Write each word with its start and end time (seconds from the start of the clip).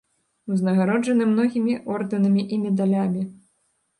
Узнагароджаны 0.53 1.27
многімі 1.33 1.75
ордэнамі 1.97 2.47
і 2.57 2.61
медалямі. 2.65 3.21